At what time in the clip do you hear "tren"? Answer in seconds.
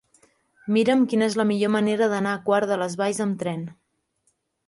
3.43-3.61